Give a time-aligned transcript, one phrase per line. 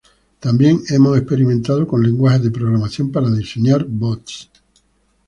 [0.39, 4.49] También hemos experimentado con lenguajes de programación para diseñar bots